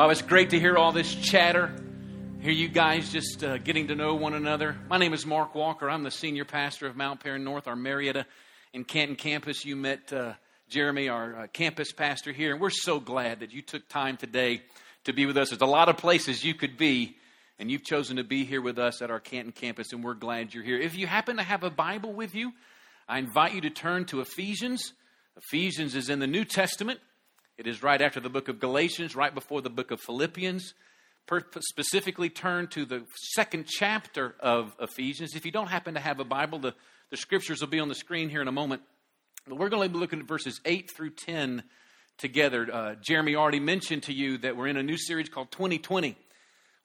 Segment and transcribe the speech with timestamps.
[0.00, 1.70] Well, it's great to hear all this chatter.
[2.40, 4.74] Hear you guys just uh, getting to know one another.
[4.88, 5.90] My name is Mark Walker.
[5.90, 8.24] I'm the senior pastor of Mount Paran North, our Marietta
[8.72, 9.66] and Canton campus.
[9.66, 10.32] You met uh,
[10.70, 14.62] Jeremy, our uh, campus pastor here, and we're so glad that you took time today
[15.04, 15.50] to be with us.
[15.50, 17.18] There's a lot of places you could be,
[17.58, 20.54] and you've chosen to be here with us at our Canton campus, and we're glad
[20.54, 20.80] you're here.
[20.80, 22.52] If you happen to have a Bible with you,
[23.06, 24.94] I invite you to turn to Ephesians.
[25.36, 27.00] Ephesians is in the New Testament.
[27.60, 30.72] It is right after the book of Galatians, right before the book of Philippians.
[31.58, 35.34] Specifically, turn to the second chapter of Ephesians.
[35.34, 36.74] If you don't happen to have a Bible, the,
[37.10, 38.80] the scriptures will be on the screen here in a moment.
[39.46, 41.62] But we're going to be looking at verses 8 through 10
[42.16, 42.66] together.
[42.72, 46.16] Uh, Jeremy already mentioned to you that we're in a new series called 2020.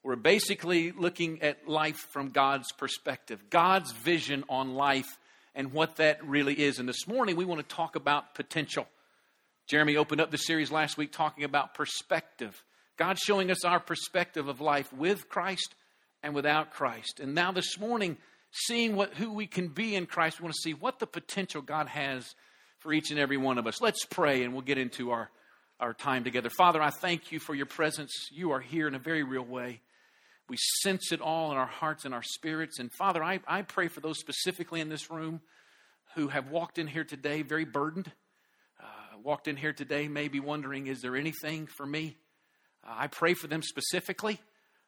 [0.04, 5.20] We're basically looking at life from God's perspective, God's vision on life,
[5.55, 6.80] and what that really is.
[6.80, 8.88] And this morning, we want to talk about potential.
[9.68, 12.64] Jeremy opened up the series last week talking about perspective.
[12.98, 15.74] God showing us our perspective of life with Christ
[16.21, 17.20] and without Christ.
[17.20, 18.18] And now this morning,
[18.52, 21.62] seeing what who we can be in Christ, we want to see what the potential
[21.62, 22.36] God has
[22.80, 23.82] for each and every one of us.
[23.82, 25.32] Let's pray and we'll get into our,
[25.80, 26.52] our time together.
[26.52, 28.12] Father, I thank you for your presence.
[28.32, 29.82] You are here in a very real way.
[30.48, 32.77] We sense it all in our hearts and our spirits.
[32.77, 35.41] And Father, I, I pray for those specifically in this room
[36.13, 38.12] who have walked in here today very burdened
[39.24, 42.18] walked in here today maybe wondering, is there anything for me?
[42.85, 44.40] Uh, I pray for them specifically.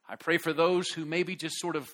[0.10, 1.90] I pray for those who maybe just sort of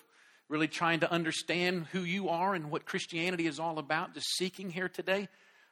[0.48, 4.70] really trying to understand who you are and what Christianity is all about, just seeking
[4.70, 5.28] here today.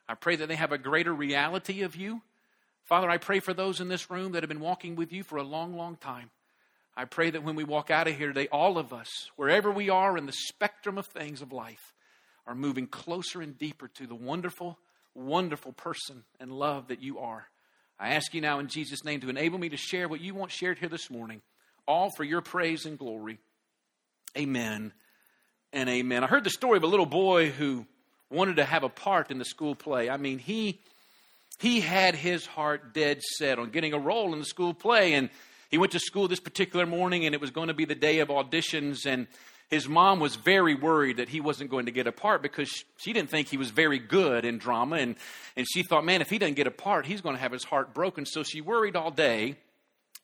[0.08, 2.22] I pray that they have a greater reality of you.
[2.84, 5.36] Father, I pray for those in this room that have been walking with you for
[5.36, 6.30] a long, long time.
[6.96, 9.88] I pray that when we walk out of here today, all of us, wherever we
[9.88, 11.92] are in the spectrum of things of life,
[12.46, 14.78] are moving closer and deeper to the wonderful
[15.14, 17.46] wonderful person and love that you are.
[17.98, 20.50] I ask you now in Jesus' name to enable me to share what you want
[20.50, 21.41] shared here this morning,
[21.86, 23.38] all for your praise and glory.
[24.36, 24.92] Amen
[25.72, 26.24] and amen.
[26.24, 27.86] I heard the story of a little boy who
[28.30, 30.11] wanted to have a part in the school play.
[30.11, 30.80] I mean, he
[31.61, 35.30] he had his heart dead set on getting a role in the school play and
[35.70, 38.18] he went to school this particular morning and it was going to be the day
[38.18, 39.27] of auditions and
[39.72, 43.14] his mom was very worried that he wasn't going to get a part because she
[43.14, 44.96] didn't think he was very good in drama.
[44.96, 45.16] And,
[45.56, 47.64] and she thought, man, if he doesn't get a part, he's going to have his
[47.64, 48.27] heart broken.
[48.27, 49.56] So she worried all day,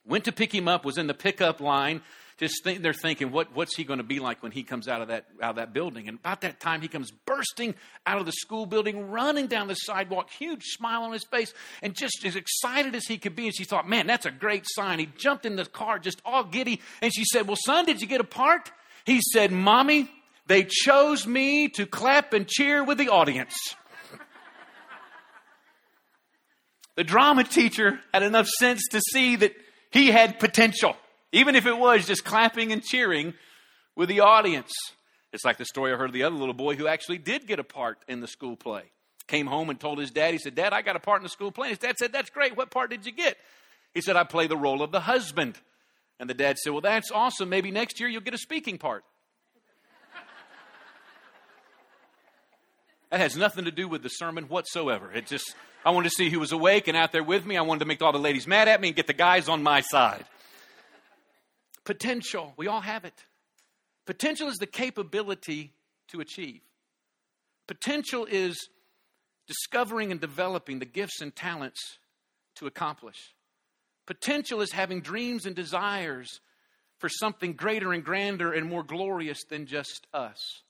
[0.06, 2.02] went to pick him up, was in the pickup line.
[2.36, 5.00] Just think, they're thinking, what, what's he going to be like when he comes out
[5.00, 6.08] of, that, out of that building?
[6.08, 7.74] And about that time, he comes bursting
[8.06, 11.96] out of the school building, running down the sidewalk, huge smile on his face, and
[11.96, 13.46] just as excited as he could be.
[13.46, 14.98] And she thought, man, that's a great sign.
[14.98, 16.82] He jumped in the car just all giddy.
[17.00, 18.70] And she said, well, son, did you get a part?
[19.08, 20.06] He said, Mommy,
[20.48, 23.56] they chose me to clap and cheer with the audience.
[26.94, 29.52] the drama teacher had enough sense to see that
[29.90, 30.94] he had potential,
[31.32, 33.32] even if it was just clapping and cheering
[33.96, 34.72] with the audience.
[35.32, 37.58] It's like the story I heard of the other little boy who actually did get
[37.58, 38.82] a part in the school play.
[39.26, 41.30] Came home and told his dad, he said, Dad, I got a part in the
[41.30, 41.70] school play.
[41.70, 42.58] His dad said, That's great.
[42.58, 43.38] What part did you get?
[43.94, 45.58] He said, I play the role of the husband.
[46.20, 47.48] And the dad said, Well, that's awesome.
[47.48, 49.04] Maybe next year you'll get a speaking part.
[53.10, 55.10] That has nothing to do with the sermon whatsoever.
[55.12, 57.56] It just, I wanted to see who was awake and out there with me.
[57.56, 59.62] I wanted to make all the ladies mad at me and get the guys on
[59.62, 60.24] my side.
[61.84, 63.14] Potential, we all have it.
[64.04, 65.72] Potential is the capability
[66.08, 66.60] to achieve.
[67.66, 68.68] Potential is
[69.46, 71.98] discovering and developing the gifts and talents
[72.56, 73.34] to accomplish.
[74.08, 76.40] Potential is having dreams and desires
[76.96, 80.62] for something greater and grander and more glorious than just us.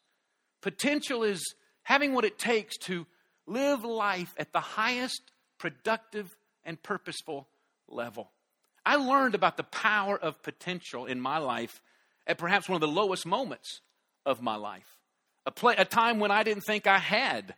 [0.61, 1.55] Potential is
[1.85, 3.07] having what it takes to
[3.47, 5.23] live life at the highest
[5.57, 7.47] productive and purposeful
[7.87, 8.33] level.
[8.85, 11.81] I learned about the power of potential in my life
[12.27, 13.83] at perhaps one of the lowest moments
[14.27, 14.99] of my life.
[15.47, 17.55] A, play, a time when I didn't think I had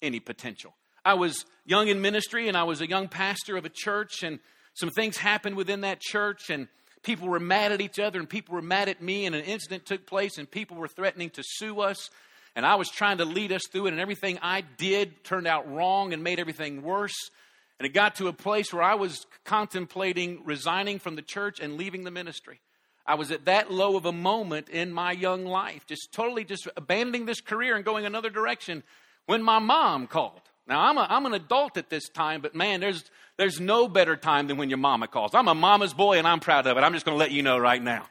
[0.00, 0.76] any potential.
[1.04, 4.38] I was young in ministry and I was a young pastor of a church, and
[4.76, 6.68] some things happened within that church and
[7.02, 9.84] people were mad at each other and people were mad at me and an incident
[9.86, 12.10] took place and people were threatening to sue us
[12.54, 15.70] and i was trying to lead us through it and everything i did turned out
[15.72, 17.30] wrong and made everything worse
[17.78, 21.76] and it got to a place where i was contemplating resigning from the church and
[21.76, 22.60] leaving the ministry.
[23.06, 26.68] I was at that low of a moment in my young life just totally just
[26.76, 28.82] abandoning this career and going another direction
[29.26, 32.80] when my mom called now, I'm, a, I'm an adult at this time, but man,
[32.80, 33.04] there's,
[33.36, 35.32] there's no better time than when your mama calls.
[35.34, 36.80] I'm a mama's boy and I'm proud of it.
[36.80, 38.06] I'm just going to let you know right now.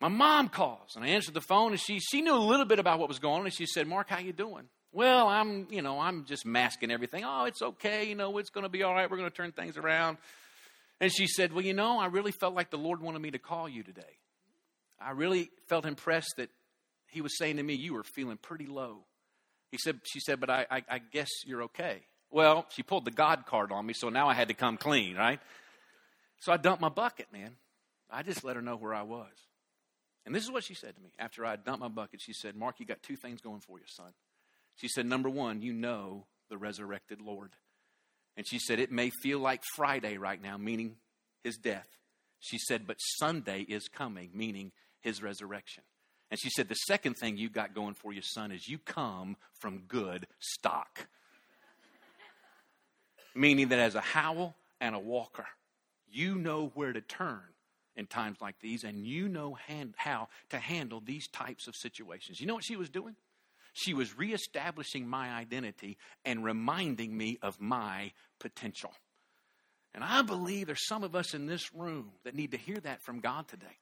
[0.00, 2.78] My mom calls and I answered the phone and she, she knew a little bit
[2.78, 4.64] about what was going on and she said, Mark, how you doing?
[4.92, 7.22] Well, I'm, you know, I'm just masking everything.
[7.24, 8.04] Oh, it's okay.
[8.04, 9.10] You know, it's going to be all right.
[9.10, 10.18] We're going to turn things around.
[11.00, 13.38] And she said, Well, you know, I really felt like the Lord wanted me to
[13.38, 14.02] call you today.
[15.00, 16.48] I really felt impressed that
[17.08, 19.04] He was saying to me, You were feeling pretty low.
[19.70, 22.02] He said, She said, But I, I, I guess you're okay.
[22.30, 25.16] Well, she pulled the God card on me, so now I had to come clean,
[25.16, 25.40] right?
[26.40, 27.52] So I dumped my bucket, man.
[28.10, 29.32] I just let her know where I was.
[30.24, 32.20] And this is what she said to me after I dumped my bucket.
[32.20, 34.12] She said, Mark, you got two things going for you, son.
[34.74, 37.52] She said, Number one, you know the resurrected Lord.
[38.36, 40.96] And she said, It may feel like Friday right now, meaning
[41.42, 41.88] his death.
[42.40, 45.84] She said, But Sunday is coming, meaning his resurrection.
[46.30, 49.36] And she said, The second thing you got going for you, son, is you come
[49.60, 51.08] from good stock.
[53.34, 55.46] meaning that as a Howell and a Walker,
[56.10, 57.42] you know where to turn
[57.96, 62.40] in times like these, and you know hand, how to handle these types of situations.
[62.40, 63.16] You know what she was doing?
[63.72, 68.92] She was reestablishing my identity and reminding me of my potential.
[69.94, 73.02] And I believe there's some of us in this room that need to hear that
[73.02, 73.78] from God today,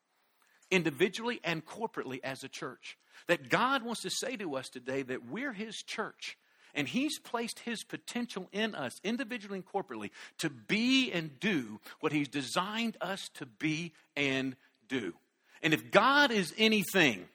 [0.71, 2.97] individually and corporately as a church.
[3.27, 6.37] That God wants to say to us today that we're His church.
[6.75, 12.13] And He's placed His potential in us, individually and corporately, to be and do what
[12.13, 14.57] He's designed us to be and
[14.89, 15.15] do.
[15.63, 17.27] And if God is anything,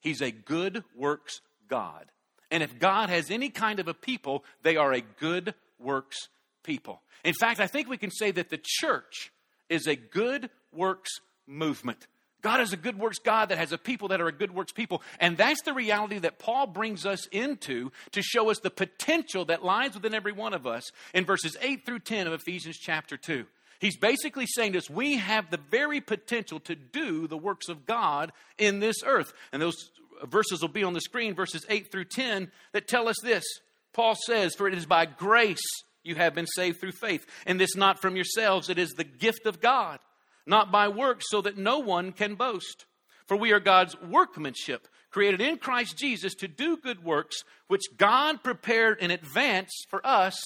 [0.00, 2.06] He's a good works God.
[2.50, 6.28] And if God has any kind of a people, they are a good works
[6.62, 7.00] people.
[7.24, 9.32] In fact, I think we can say that the church
[9.68, 12.06] is a good works movement.
[12.42, 14.72] God is a good works God that has a people that are a good works
[14.72, 15.02] people.
[15.18, 19.64] And that's the reality that Paul brings us into to show us the potential that
[19.64, 23.46] lies within every one of us in verses 8 through 10 of Ephesians chapter 2.
[23.80, 27.86] He's basically saying to us, we have the very potential to do the works of
[27.86, 29.32] God in this earth.
[29.52, 29.90] And those
[30.24, 33.44] verses will be on the screen, verses 8 through 10, that tell us this.
[33.92, 35.64] Paul says, For it is by grace
[36.02, 39.46] you have been saved through faith, and this not from yourselves, it is the gift
[39.46, 39.98] of God,
[40.46, 42.86] not by works, so that no one can boast.
[43.26, 48.42] For we are God's workmanship, created in Christ Jesus to do good works, which God
[48.42, 50.36] prepared in advance for us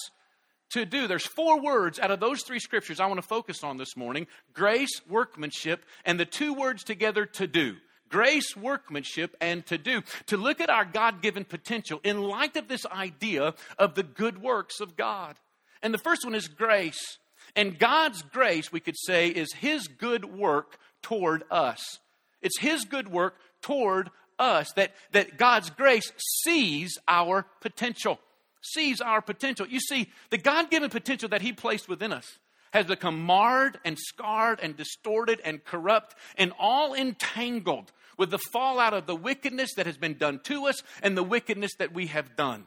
[0.71, 1.07] to do.
[1.07, 4.27] There's four words out of those three scriptures I want to focus on this morning
[4.53, 7.75] grace, workmanship, and the two words together to do
[8.09, 10.01] grace, workmanship, and to do.
[10.27, 14.41] To look at our God given potential in light of this idea of the good
[14.41, 15.35] works of God.
[15.81, 17.17] And the first one is grace.
[17.55, 21.99] And God's grace, we could say, is His good work toward us.
[22.41, 26.11] It's His good work toward us that, that God's grace
[26.43, 28.19] sees our potential.
[28.61, 29.67] Sees our potential.
[29.67, 32.39] You see, the God given potential that He placed within us
[32.73, 38.93] has become marred and scarred and distorted and corrupt and all entangled with the fallout
[38.93, 42.35] of the wickedness that has been done to us and the wickedness that we have
[42.35, 42.65] done.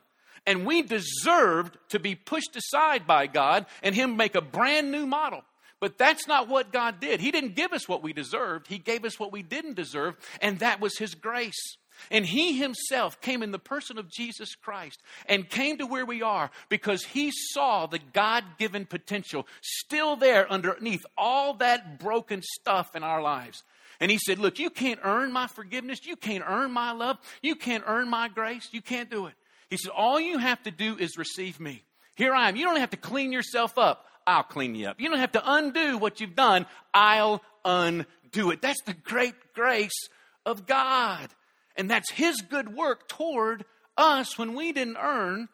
[0.49, 5.07] And we deserved to be pushed aside by God and Him make a brand new
[5.07, 5.43] model.
[5.79, 7.21] But that's not what God did.
[7.21, 10.59] He didn't give us what we deserved, He gave us what we didn't deserve, and
[10.61, 11.77] that was His grace.
[12.13, 16.23] And he himself came in the person of Jesus Christ and came to where we
[16.23, 22.95] are because he saw the God given potential still there underneath all that broken stuff
[22.95, 23.65] in our lives.
[23.99, 26.07] And he said, Look, you can't earn my forgiveness.
[26.07, 27.19] You can't earn my love.
[27.43, 28.69] You can't earn my grace.
[28.71, 29.35] You can't do it.
[29.71, 31.83] He said, All you have to do is receive me.
[32.15, 32.57] Here I am.
[32.57, 34.07] You don't have to clean yourself up.
[34.27, 35.01] I'll clean you up.
[35.01, 36.67] You don't have to undo what you've done.
[36.93, 38.61] I'll undo it.
[38.61, 40.09] That's the great grace
[40.45, 41.29] of God.
[41.77, 43.65] And that's His good work toward
[43.97, 45.49] us when we didn't earn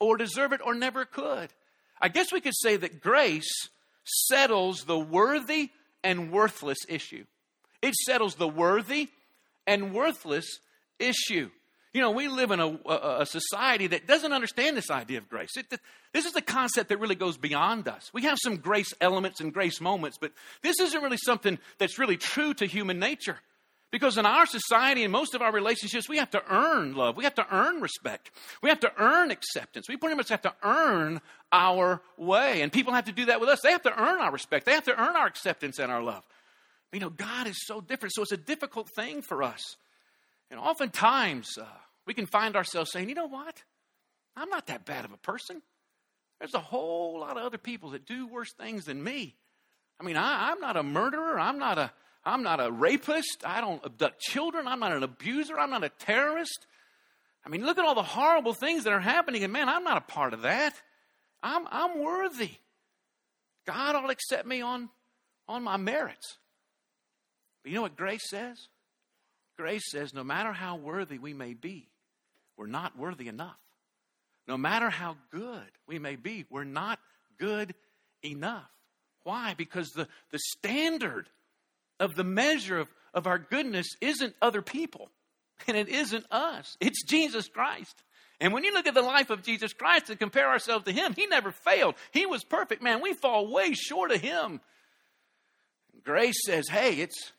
[0.00, 1.50] or deserve it or never could.
[2.00, 3.68] I guess we could say that grace
[4.04, 5.70] settles the worthy
[6.02, 7.24] and worthless issue.
[7.82, 9.08] It settles the worthy
[9.66, 10.46] and worthless
[10.98, 11.50] issue.
[11.94, 15.28] You know, we live in a, a, a society that doesn't understand this idea of
[15.28, 15.56] grace.
[15.56, 15.72] It,
[16.12, 18.10] this is a concept that really goes beyond us.
[18.12, 22.16] We have some grace elements and grace moments, but this isn't really something that's really
[22.16, 23.38] true to human nature.
[23.92, 27.16] Because in our society and most of our relationships, we have to earn love.
[27.16, 28.32] We have to earn respect.
[28.60, 29.88] We have to earn acceptance.
[29.88, 31.20] We pretty much have to earn
[31.52, 32.62] our way.
[32.62, 33.60] And people have to do that with us.
[33.62, 34.66] They have to earn our respect.
[34.66, 36.24] They have to earn our acceptance and our love.
[36.92, 38.14] You know, God is so different.
[38.16, 39.76] So it's a difficult thing for us.
[40.50, 41.64] And oftentimes, uh,
[42.06, 43.62] we can find ourselves saying, you know what?
[44.36, 45.62] I'm not that bad of a person.
[46.38, 49.36] There's a whole lot of other people that do worse things than me.
[50.00, 51.38] I mean, I, I'm not a murderer.
[51.38, 51.92] I'm not a
[52.26, 53.42] I'm not a rapist.
[53.44, 54.66] I don't abduct children.
[54.66, 55.58] I'm not an abuser.
[55.58, 56.66] I'm not a terrorist.
[57.44, 59.98] I mean, look at all the horrible things that are happening, and man, I'm not
[59.98, 60.74] a part of that.
[61.42, 62.52] I'm, I'm worthy.
[63.66, 64.88] God will accept me on,
[65.46, 66.38] on my merits.
[67.62, 68.68] But you know what grace says?
[69.58, 71.88] Grace says no matter how worthy we may be,
[72.56, 73.58] we're not worthy enough.
[74.46, 76.98] No matter how good we may be, we're not
[77.38, 77.74] good
[78.22, 78.70] enough.
[79.22, 79.54] Why?
[79.54, 81.28] Because the, the standard
[81.98, 85.08] of the measure of, of our goodness isn't other people,
[85.66, 86.76] and it isn't us.
[86.80, 87.96] It's Jesus Christ.
[88.40, 91.14] And when you look at the life of Jesus Christ and compare ourselves to Him,
[91.16, 91.94] He never failed.
[92.12, 93.00] He was perfect, man.
[93.00, 94.60] We fall way short of Him.
[96.02, 97.32] Grace says, hey, it's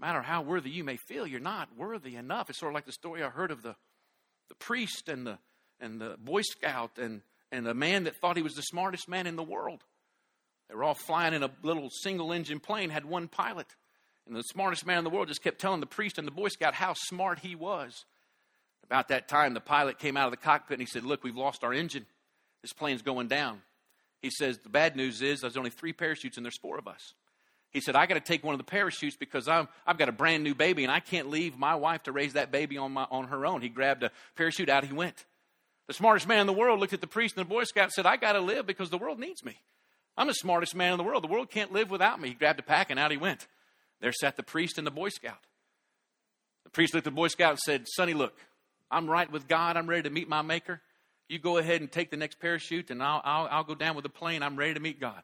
[0.00, 2.50] matter how worthy you may feel, you're not worthy enough.
[2.50, 3.74] It's sort of like the story I heard of the,
[4.48, 5.38] the priest and the,
[5.80, 9.26] and the Boy Scout and, and the man that thought he was the smartest man
[9.26, 9.84] in the world.
[10.68, 13.66] They were all flying in a little single engine plane, had one pilot.
[14.26, 16.48] And the smartest man in the world just kept telling the priest and the Boy
[16.48, 18.04] Scout how smart he was.
[18.84, 21.36] About that time, the pilot came out of the cockpit and he said, Look, we've
[21.36, 22.06] lost our engine.
[22.62, 23.62] This plane's going down.
[24.20, 27.14] He says, The bad news is there's only three parachutes and there's four of us.
[27.70, 30.12] He said, I got to take one of the parachutes because I'm, I've got a
[30.12, 33.06] brand new baby and I can't leave my wife to raise that baby on, my,
[33.10, 33.60] on her own.
[33.60, 35.26] He grabbed a parachute, out he went.
[35.86, 38.06] The smartest man in the world looked at the priest and the Boy Scout said,
[38.06, 39.58] I got to live because the world needs me.
[40.16, 41.22] I'm the smartest man in the world.
[41.22, 42.28] The world can't live without me.
[42.28, 43.46] He grabbed a pack and out he went.
[44.00, 45.38] There sat the priest and the Boy Scout.
[46.64, 48.34] The priest looked at the Boy Scout and said, Sonny, look,
[48.90, 49.76] I'm right with God.
[49.76, 50.80] I'm ready to meet my Maker.
[51.28, 54.02] You go ahead and take the next parachute, and I'll, I'll, I'll go down with
[54.02, 54.42] the plane.
[54.42, 55.22] I'm ready to meet God.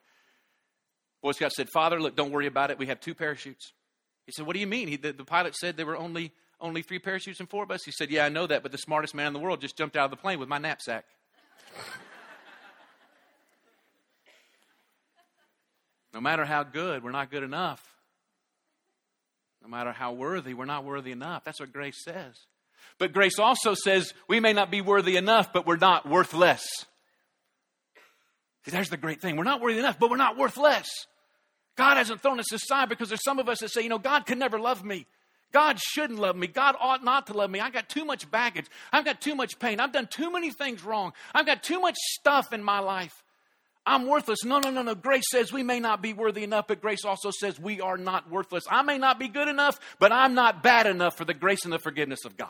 [1.25, 2.79] Boy Scout said, Father, look, don't worry about it.
[2.79, 3.73] We have two parachutes.
[4.27, 4.89] He said, What do you mean?
[4.89, 7.83] He, the, the pilot said there were only, only three parachutes and four of us.
[7.83, 9.97] He said, Yeah, I know that, but the smartest man in the world just jumped
[9.97, 11.07] out of the plane with my knapsack.
[16.13, 17.83] no matter how good, we're not good enough.
[19.63, 21.43] No matter how worthy, we're not worthy enough.
[21.43, 22.35] That's what grace says.
[22.99, 26.67] But grace also says we may not be worthy enough, but we're not worthless.
[28.67, 29.37] See, there's the great thing.
[29.37, 30.87] We're not worthy enough, but we're not worthless.
[31.77, 34.27] God hasn't thrown us aside because there's some of us that say, you know, God
[34.27, 35.07] can never love me.
[35.53, 36.49] God shouldn't love me.
[36.49, 37.61] God ought not to love me.
[37.61, 38.67] I've got too much baggage.
[38.93, 39.79] I've got too much pain.
[39.79, 41.13] I've done too many things wrong.
[41.33, 43.23] I've got too much stuff in my life.
[43.87, 44.45] I'm worthless.
[44.45, 44.95] No, no, no, no.
[44.95, 48.31] Grace says we may not be worthy enough, but grace also says we are not
[48.31, 48.65] worthless.
[48.69, 51.73] I may not be good enough, but I'm not bad enough for the grace and
[51.73, 52.49] the forgiveness of God.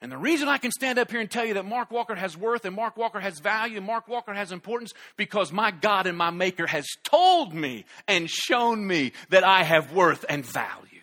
[0.00, 2.36] And the reason I can stand up here and tell you that Mark Walker has
[2.36, 6.16] worth and Mark Walker has value and Mark Walker has importance because my God and
[6.16, 11.02] my Maker has told me and shown me that I have worth and value.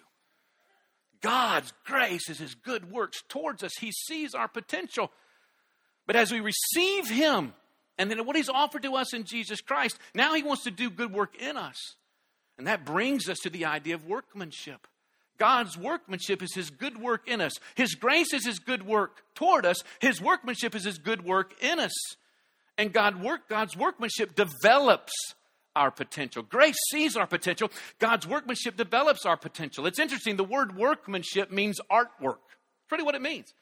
[1.21, 3.71] God's grace is His good works towards us.
[3.79, 5.11] He sees our potential.
[6.07, 7.53] But as we receive Him
[7.97, 10.89] and then what He's offered to us in Jesus Christ, now He wants to do
[10.89, 11.95] good work in us.
[12.57, 14.87] And that brings us to the idea of workmanship.
[15.37, 17.53] God's workmanship is His good work in us.
[17.75, 19.83] His grace is His good work toward us.
[19.99, 21.93] His workmanship is His good work in us.
[22.77, 25.13] And God work, God's workmanship develops
[25.75, 26.43] our potential.
[26.43, 27.69] Grace sees our potential.
[27.99, 29.85] God's workmanship develops our potential.
[29.85, 30.37] It's interesting.
[30.37, 32.39] The word workmanship means artwork.
[32.83, 33.53] It's really what it means.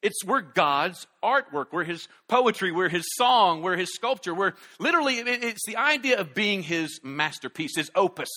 [0.00, 1.66] It's we're God's artwork.
[1.72, 2.72] We're His poetry.
[2.72, 3.62] We're His song.
[3.62, 4.34] We're His sculpture.
[4.34, 8.28] We're literally, it's the idea of being His masterpiece, His opus.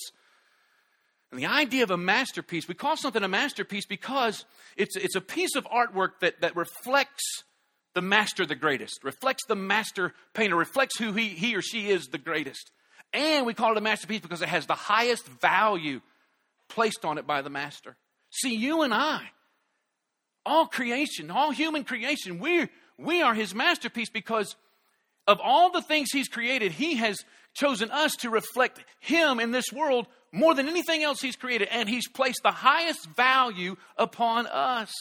[1.32, 4.46] And the idea of a masterpiece, we call something a masterpiece because
[4.76, 7.44] it's, it's a piece of artwork that, that reflects
[7.94, 12.08] the master the greatest, reflects the master painter, reflects who he, he or she is
[12.08, 12.72] the greatest.
[13.14, 16.02] And we call it a masterpiece because it has the highest value
[16.70, 17.98] placed on it by the master.
[18.30, 19.22] See, you and I,
[20.46, 24.56] all creation, all human creation, we we are his masterpiece because
[25.28, 27.24] of all the things he's created, he has
[27.54, 31.90] chosen us to reflect him in this world more than anything else He's created, and
[31.90, 34.92] He's placed the highest value upon us.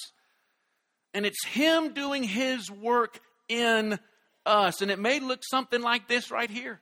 [1.15, 3.99] And it's Him doing His work in
[4.47, 4.81] us.
[4.81, 6.81] And it may look something like this right here.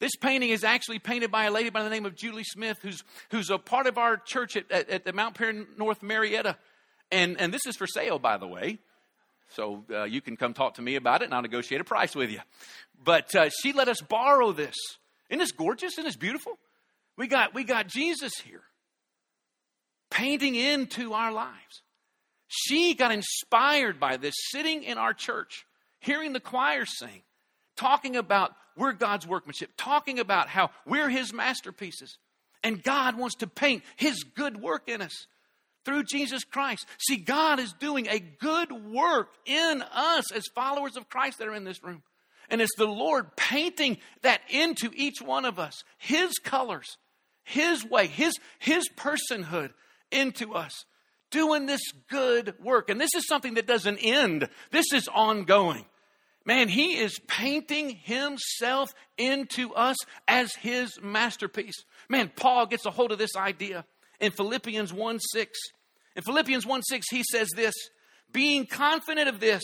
[0.00, 3.02] This painting is actually painted by a lady by the name of Julie Smith, who's,
[3.30, 6.56] who's a part of our church at, at, at the Mount Paran North Marietta.
[7.10, 8.78] And, and this is for sale, by the way.
[9.50, 12.16] So uh, you can come talk to me about it and I'll negotiate a price
[12.16, 12.40] with you.
[13.02, 14.74] But uh, she let us borrow this.
[15.30, 15.92] Isn't this gorgeous?
[15.92, 16.58] Isn't this beautiful?
[17.16, 18.62] We got, we got Jesus here
[20.10, 21.82] painting into our lives.
[22.48, 25.66] She got inspired by this sitting in our church,
[26.00, 27.22] hearing the choir sing,
[27.76, 32.18] talking about we're God's workmanship, talking about how we're His masterpieces.
[32.62, 35.26] And God wants to paint His good work in us
[35.84, 36.86] through Jesus Christ.
[36.98, 41.54] See, God is doing a good work in us as followers of Christ that are
[41.54, 42.02] in this room.
[42.48, 46.96] And it's the Lord painting that into each one of us, His colors,
[47.44, 49.72] his way, His, His personhood
[50.10, 50.84] into us,
[51.30, 52.88] doing this good work.
[52.90, 55.84] And this is something that doesn't end, this is ongoing.
[56.46, 59.96] Man, He is painting Himself into us
[60.26, 61.84] as His masterpiece.
[62.08, 63.84] Man, Paul gets a hold of this idea
[64.20, 65.58] in Philippians 1 6.
[66.16, 67.74] In Philippians 1 6, he says this
[68.32, 69.62] being confident of this,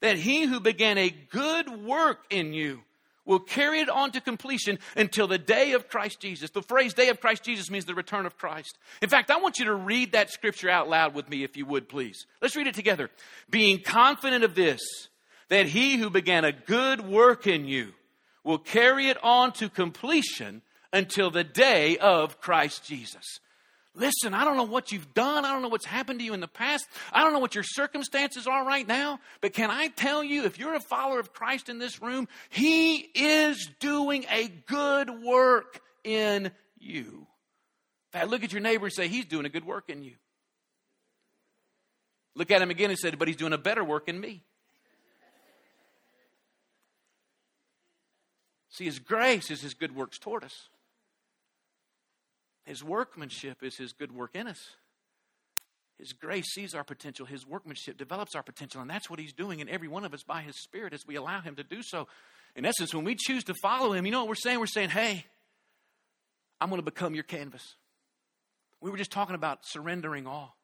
[0.00, 2.82] that he who began a good work in you
[3.24, 6.50] will carry it on to completion until the day of Christ Jesus.
[6.50, 8.78] The phrase day of Christ Jesus means the return of Christ.
[9.00, 11.66] In fact, I want you to read that scripture out loud with me if you
[11.66, 12.26] would, please.
[12.40, 13.10] Let's read it together.
[13.50, 14.80] Being confident of this,
[15.48, 17.92] that he who began a good work in you
[18.44, 20.62] will carry it on to completion
[20.92, 23.40] until the day of Christ Jesus.
[23.94, 25.44] Listen, I don't know what you've done.
[25.44, 26.86] I don't know what's happened to you in the past.
[27.12, 29.20] I don't know what your circumstances are right now.
[29.42, 32.96] But can I tell you, if you're a follower of Christ in this room, He
[32.96, 37.26] is doing a good work in you.
[38.14, 40.14] In fact, look at your neighbor and say, He's doing a good work in you.
[42.34, 44.42] Look at him again and say, But He's doing a better work in me.
[48.70, 50.68] See, His grace is His good works toward us.
[52.64, 54.58] His workmanship is His good work in us.
[55.98, 57.26] His grace sees our potential.
[57.26, 58.80] His workmanship develops our potential.
[58.80, 61.16] And that's what He's doing in every one of us by His Spirit as we
[61.16, 62.08] allow Him to do so.
[62.56, 64.58] In essence, when we choose to follow Him, you know what we're saying?
[64.58, 65.24] We're saying, hey,
[66.60, 67.76] I'm going to become your canvas.
[68.80, 70.56] We were just talking about surrendering all.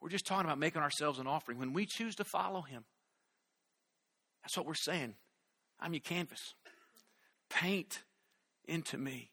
[0.00, 1.58] We're just talking about making ourselves an offering.
[1.58, 2.84] When we choose to follow Him,
[4.42, 5.14] that's what we're saying.
[5.80, 6.54] I'm your canvas.
[7.48, 8.02] Paint
[8.66, 9.30] into me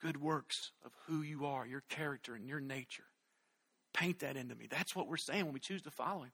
[0.00, 3.04] good works of who you are, your character, and your nature.
[3.92, 4.66] Paint that into me.
[4.70, 6.32] That's what we're saying when we choose to follow Him.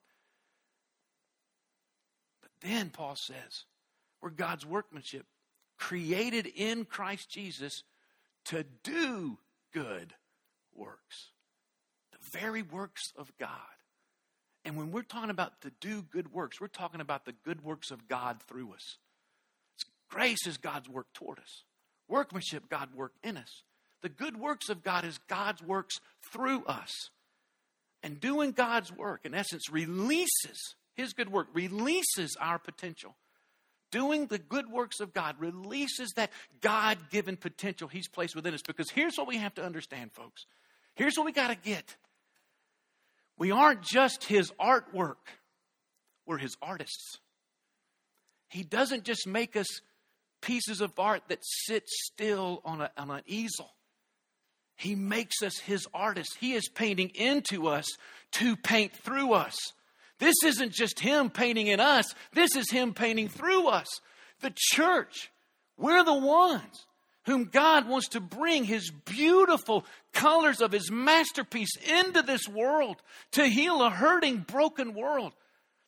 [2.40, 3.64] But then Paul says,
[4.20, 5.26] we're God's workmanship,
[5.78, 7.84] created in Christ Jesus
[8.46, 9.38] to do
[9.72, 10.14] good
[10.74, 11.30] works.
[12.12, 13.50] The very works of God.
[14.64, 17.90] And when we're talking about to do good works, we're talking about the good works
[17.90, 18.98] of God through us.
[20.08, 21.64] Grace is God's work toward us.
[22.12, 23.62] Workmanship, God worked in us.
[24.02, 25.98] The good works of God is God's works
[26.30, 26.90] through us.
[28.02, 33.16] And doing God's work, in essence, releases His good work, releases our potential.
[33.90, 38.60] Doing the good works of God releases that God given potential He's placed within us.
[38.60, 40.44] Because here's what we have to understand, folks.
[40.94, 41.96] Here's what we got to get.
[43.38, 45.16] We aren't just His artwork,
[46.26, 47.20] we're His artists.
[48.50, 49.80] He doesn't just make us
[50.42, 53.70] pieces of art that sit still on, a, on an easel.
[54.76, 56.36] He makes us his artist.
[56.40, 57.86] He is painting into us
[58.32, 59.56] to paint through us.
[60.18, 63.88] This isn't just him painting in us, this is him painting through us.
[64.40, 65.30] The church,
[65.76, 66.86] we're the ones
[67.24, 72.96] whom God wants to bring his beautiful colors of his masterpiece into this world
[73.32, 75.32] to heal a hurting, broken world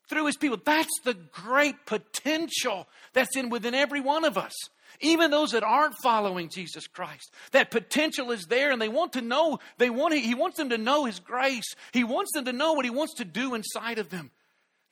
[0.08, 0.58] through his people.
[0.64, 4.52] That's the great potential that's in within every one of us.
[5.00, 9.20] Even those that aren't following Jesus Christ, that potential is there and they want to
[9.20, 11.74] know, they want, he wants them to know his grace.
[11.92, 14.30] He wants them to know what he wants to do inside of them.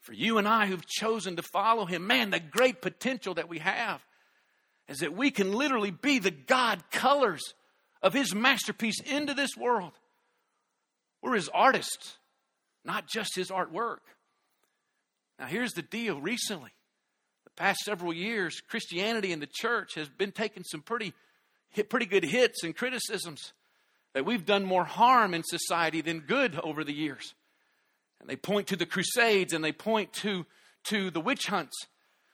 [0.00, 3.60] For you and I who've chosen to follow him, man, the great potential that we
[3.60, 4.04] have
[4.88, 7.54] is that we can literally be the God colors
[8.02, 9.92] of his masterpiece into this world.
[11.22, 12.16] We're his artists,
[12.84, 13.98] not just his artwork.
[15.42, 16.70] Now, here's the deal recently,
[17.42, 21.14] the past several years, Christianity and the church has been taking some pretty,
[21.88, 23.52] pretty good hits and criticisms
[24.14, 27.34] that we've done more harm in society than good over the years.
[28.20, 30.46] And they point to the Crusades and they point to,
[30.84, 31.88] to the witch hunts.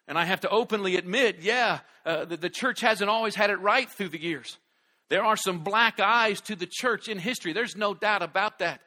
[0.06, 3.56] And I have to openly admit, yeah, uh, the, the church hasn't always had it
[3.56, 4.58] right through the years.
[5.08, 7.54] There are some black eyes to the church in history.
[7.54, 8.82] There's no doubt about that.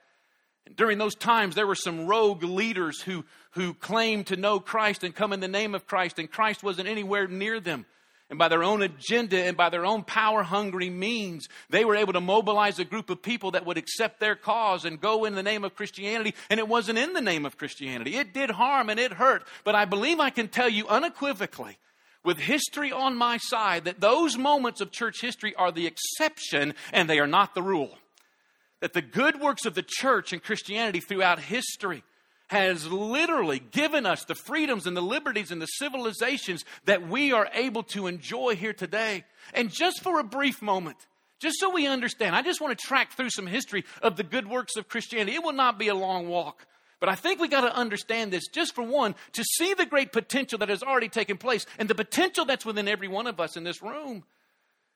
[0.65, 5.03] And during those times, there were some rogue leaders who, who claimed to know Christ
[5.03, 7.85] and come in the name of Christ, and Christ wasn't anywhere near them.
[8.29, 12.13] And by their own agenda and by their own power hungry means, they were able
[12.13, 15.43] to mobilize a group of people that would accept their cause and go in the
[15.43, 16.33] name of Christianity.
[16.49, 18.15] And it wasn't in the name of Christianity.
[18.15, 19.43] It did harm and it hurt.
[19.65, 21.77] But I believe I can tell you unequivocally,
[22.23, 27.09] with history on my side, that those moments of church history are the exception and
[27.09, 27.97] they are not the rule
[28.81, 32.03] that the good works of the church and Christianity throughout history
[32.49, 37.47] has literally given us the freedoms and the liberties and the civilizations that we are
[37.53, 39.23] able to enjoy here today.
[39.53, 40.97] And just for a brief moment,
[41.39, 44.47] just so we understand, I just want to track through some history of the good
[44.47, 45.35] works of Christianity.
[45.35, 46.67] It will not be a long walk.
[46.99, 50.11] But I think we got to understand this just for one, to see the great
[50.11, 53.55] potential that has already taken place and the potential that's within every one of us
[53.55, 54.23] in this room.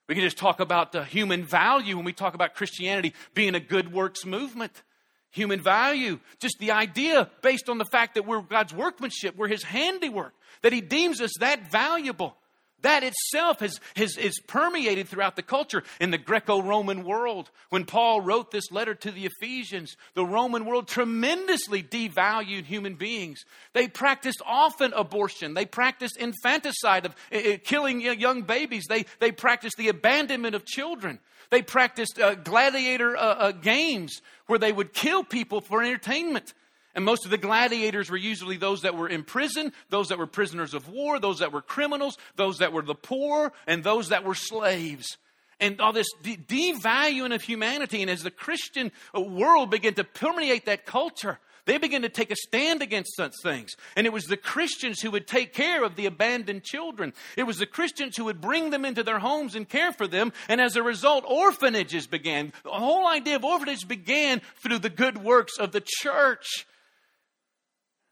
[0.07, 3.59] We can just talk about the human value when we talk about Christianity being a
[3.59, 4.83] good works movement.
[5.31, 9.63] Human value, just the idea based on the fact that we're God's workmanship, we're His
[9.63, 12.37] handiwork, that He deems us that valuable,
[12.85, 17.49] That itself has, has, is permeated throughout the culture in the Greco Roman world.
[17.69, 23.43] When Paul wrote this letter to the Ephesians, the Roman world tremendously devalued human beings.
[23.73, 29.77] They practiced often abortion, they practiced infanticide of uh, killing young babies, they, they practiced
[29.77, 31.17] the abandonment of children.
[31.49, 36.53] They practiced uh, gladiator uh, uh, games where they would kill people for entertainment.
[36.95, 40.27] And most of the gladiators were usually those that were in prison, those that were
[40.27, 44.23] prisoners of war, those that were criminals, those that were the poor, and those that
[44.23, 45.17] were slaves.
[45.59, 48.01] And all this de- devaluing of humanity.
[48.01, 52.31] And as the Christian uh, world began to permeate that culture, they began to take
[52.31, 53.75] a stand against such things.
[53.95, 57.13] And it was the Christians who would take care of the abandoned children.
[57.35, 60.31] It was the Christians who would bring them into their homes and care for them.
[60.47, 62.53] And as a result, orphanages began.
[62.63, 66.65] The whole idea of orphanage began through the good works of the church.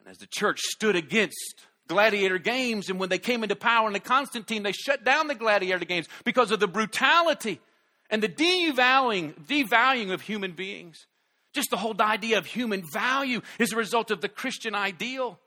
[0.04, 3.94] And as the church stood against gladiator games, and when they came into power in
[3.94, 7.62] the Constantine, they shut down the gladiator games because of the brutality
[8.10, 11.08] and the devaluing, devaluing of human beings.
[11.54, 15.40] Just the whole idea of human value is a result of the Christian ideal,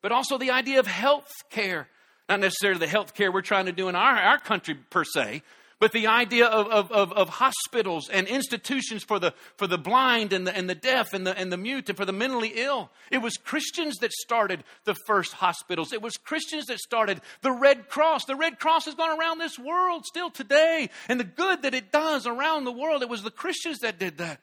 [0.00, 1.88] but also the idea of health care.
[2.30, 5.42] Not necessarily the health care we're trying to do in our, our country per se,
[5.78, 10.46] but the idea of, of, of, hospitals and institutions for the, for the blind and
[10.46, 12.90] the, and the deaf and the, and the mute and for the mentally ill.
[13.10, 15.92] It was Christians that started the first hospitals.
[15.92, 18.24] It was Christians that started the Red Cross.
[18.24, 20.90] The Red Cross has gone around this world still today.
[21.08, 24.18] And the good that it does around the world, it was the Christians that did
[24.18, 24.40] that.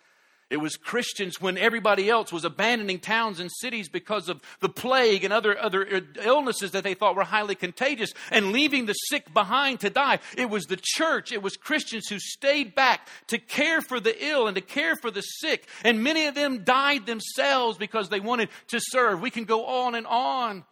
[0.52, 5.24] It was Christians when everybody else was abandoning towns and cities because of the plague
[5.24, 9.80] and other, other illnesses that they thought were highly contagious and leaving the sick behind
[9.80, 10.20] to die.
[10.38, 14.48] It was the church, it was Christians who stayed back to care for the ill
[14.48, 15.68] and to care for the sick.
[15.84, 19.22] And many of them died themselves because they wanted to serve.
[19.22, 20.64] We can go on and on.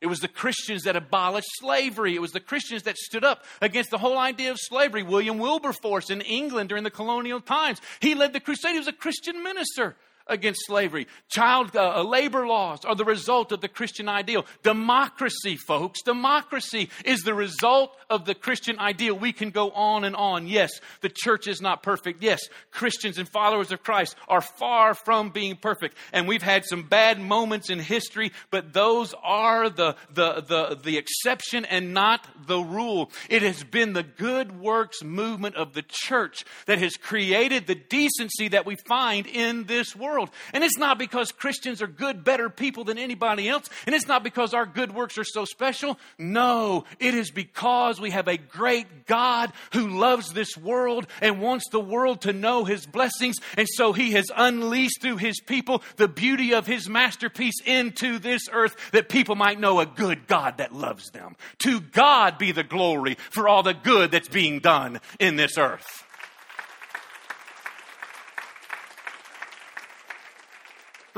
[0.00, 2.14] It was the Christians that abolished slavery.
[2.14, 5.02] It was the Christians that stood up against the whole idea of slavery.
[5.02, 8.72] William Wilberforce in England during the colonial times, he led the crusade.
[8.72, 9.96] He was a Christian minister
[10.30, 11.06] against slavery.
[11.28, 14.46] Child uh, uh, labor laws are the result of the Christian ideal.
[14.62, 19.14] Democracy, folks, democracy is the result of the Christian ideal.
[19.14, 20.46] We can go on and on.
[20.46, 22.22] Yes, the church is not perfect.
[22.22, 22.40] Yes,
[22.70, 25.96] Christians and followers of Christ are far from being perfect.
[26.12, 30.96] And we've had some bad moments in history, but those are the, the, the, the
[30.96, 33.10] exception and not the rule.
[33.28, 38.48] It has been the good works movement of the church that has created the decency
[38.48, 40.30] that we find in this world world.
[40.52, 43.68] And it's not because Christians are good, better people than anybody else.
[43.86, 45.98] And it's not because our good works are so special.
[46.18, 51.68] No, it is because we have a great God who loves this world and wants
[51.70, 53.36] the world to know his blessings.
[53.56, 58.42] And so he has unleashed through his people the beauty of his masterpiece into this
[58.52, 61.36] earth that people might know a good God that loves them.
[61.60, 66.04] To God be the glory for all the good that's being done in this earth.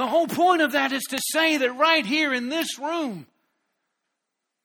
[0.03, 3.29] The whole point of that is to say that right here in this room,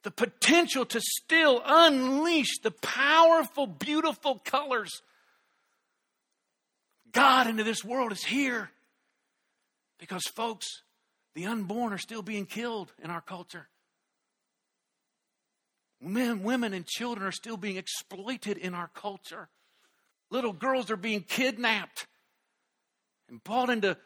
[0.02, 5.04] the potential to still unleash the powerful, beautiful colors
[7.12, 8.72] God into this world is here.
[10.00, 10.66] Because, folks,
[11.36, 13.68] the unborn are still being killed in our culture.
[16.02, 19.50] Men, women, and children are still being exploited in our culture.
[20.32, 22.08] Little girls are being kidnapped
[23.30, 23.98] and brought into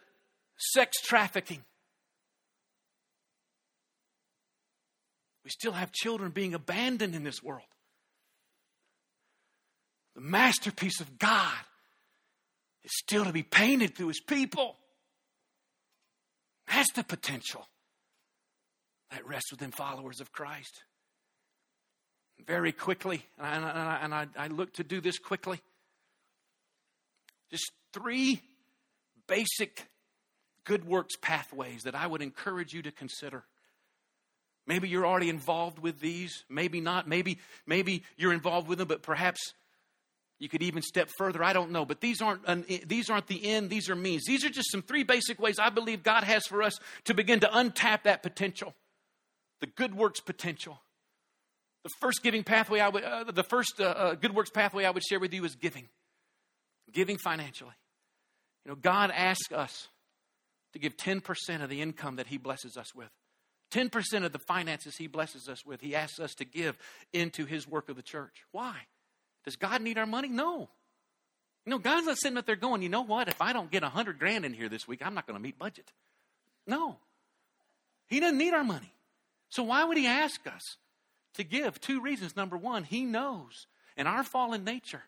[0.62, 1.64] sex trafficking.
[5.44, 7.66] We still have children being abandoned in this world.
[10.16, 11.58] The masterpiece of God
[12.84, 14.78] is still to be painted through his people.
[16.68, 17.68] That's the potential
[19.10, 20.84] that rests within followers of Christ.
[22.46, 25.60] Very quickly, and I, and I, I look to do this quickly.
[27.52, 28.42] Just three
[29.28, 29.91] basic
[30.66, 33.44] good works pathways that I would encourage you to consider.
[34.68, 37.08] Maybe you're already involved with these, maybe not.
[37.08, 39.54] Maybe maybe you're involved with them, but perhaps
[40.40, 41.44] you could even step further.
[41.44, 43.70] I don't know, but these aren't an, these aren't the end.
[43.70, 44.24] These are means.
[44.26, 47.40] These are just some three basic ways I believe God has for us to begin
[47.42, 48.74] to untap that potential,
[49.60, 50.80] the good works potential.
[51.84, 54.92] The first giving pathway I would, uh, the first uh, uh, good works pathway I
[54.92, 55.90] would share with you is giving,
[56.92, 57.74] giving financially.
[58.66, 59.88] You know, God asks us
[60.74, 63.10] to give 10% of the income that He blesses us with.
[63.72, 66.78] 10% of the finances He blesses us with, He asks us to give
[67.14, 68.44] into His work of the church.
[68.52, 68.76] Why?
[69.46, 70.30] Does God need our money?
[70.30, 70.70] No.
[71.66, 73.28] Know, God's not sitting up there going, you know what?
[73.28, 75.44] If I don't get a hundred grand in here this week, I'm not going to
[75.44, 75.92] meet budget.
[76.66, 76.98] No.
[78.08, 78.94] He doesn't need our money.
[79.50, 80.78] So why would he ask us
[81.36, 81.80] to give?
[81.80, 82.36] Two reasons.
[82.36, 85.04] Number one, He knows in our fallen nature,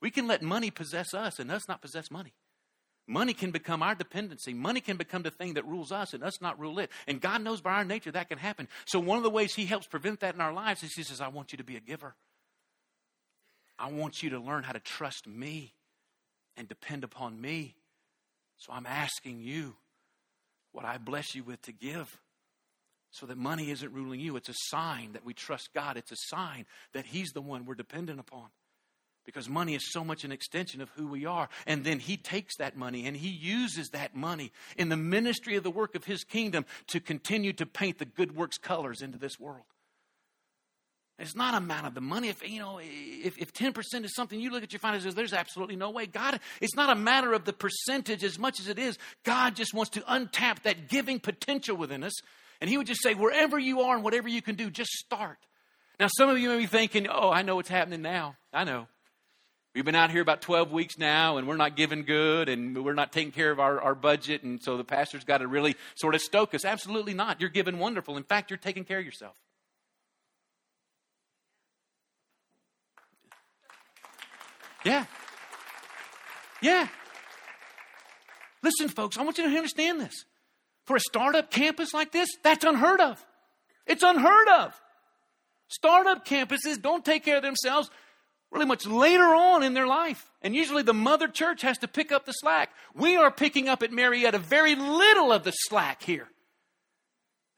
[0.00, 2.32] we can let money possess us and us not possess money.
[3.06, 4.54] Money can become our dependency.
[4.54, 6.90] Money can become the thing that rules us and us not rule it.
[7.08, 8.68] And God knows by our nature that can happen.
[8.84, 11.20] So, one of the ways He helps prevent that in our lives is He says,
[11.20, 12.14] I want you to be a giver.
[13.78, 15.74] I want you to learn how to trust me
[16.56, 17.74] and depend upon me.
[18.58, 19.74] So, I'm asking you
[20.70, 22.20] what I bless you with to give
[23.10, 24.36] so that money isn't ruling you.
[24.36, 27.74] It's a sign that we trust God, it's a sign that He's the one we're
[27.74, 28.50] dependent upon
[29.24, 31.48] because money is so much an extension of who we are.
[31.66, 35.62] And then he takes that money and he uses that money in the ministry of
[35.62, 39.38] the work of his kingdom to continue to paint the good works colors into this
[39.38, 39.64] world.
[41.18, 42.28] It's not a amount of the money.
[42.28, 45.76] If you know, if, if 10% is something you look at your finances, there's absolutely
[45.76, 46.06] no way.
[46.06, 48.98] God, it's not a matter of the percentage as much as it is.
[49.22, 52.12] God just wants to untap that giving potential within us.
[52.60, 55.38] And he would just say, wherever you are and whatever you can do, just start.
[56.00, 58.36] Now, some of you may be thinking, oh, I know what's happening now.
[58.52, 58.88] I know.
[59.74, 62.92] We've been out here about 12 weeks now, and we're not giving good, and we're
[62.92, 66.14] not taking care of our, our budget, and so the pastor's got to really sort
[66.14, 66.66] of stoke us.
[66.66, 67.40] Absolutely not.
[67.40, 68.18] You're giving wonderful.
[68.18, 69.34] In fact, you're taking care of yourself.
[74.84, 75.06] Yeah.
[76.60, 76.88] Yeah.
[78.62, 80.24] Listen, folks, I want you to understand this.
[80.86, 83.24] For a startup campus like this, that's unheard of.
[83.86, 84.78] It's unheard of.
[85.68, 87.90] Startup campuses don't take care of themselves
[88.52, 90.30] really much later on in their life.
[90.42, 92.70] And usually the mother church has to pick up the slack.
[92.94, 96.28] We are picking up at Marietta very little of the slack here.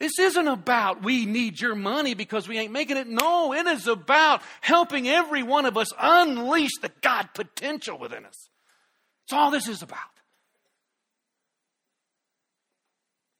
[0.01, 3.09] This isn't about we need your money because we ain't making it.
[3.09, 8.49] No, it is about helping every one of us unleash the God potential within us.
[9.27, 9.99] That's all this is about.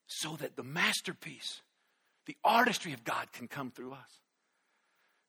[0.07, 1.61] So that the masterpiece,
[2.27, 4.24] the artistry of God can come through us.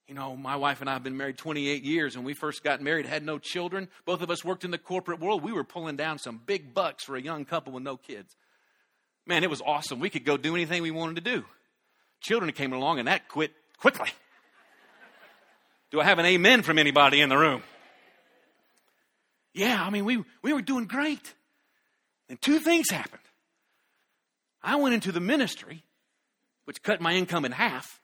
[0.07, 2.15] You know, my wife and I have been married 28 years.
[2.15, 3.89] When we first got married, had no children.
[4.05, 5.43] Both of us worked in the corporate world.
[5.43, 8.35] We were pulling down some big bucks for a young couple with no kids.
[9.25, 9.99] Man, it was awesome.
[9.99, 11.45] We could go do anything we wanted to do.
[12.21, 14.09] Children came along, and that quit quickly.
[15.89, 17.63] Do I have an amen from anybody in the room?
[19.53, 21.33] Yeah, I mean, we, we were doing great.
[22.29, 23.21] And two things happened.
[24.61, 25.83] I went into the ministry,
[26.65, 28.01] which cut my income in half.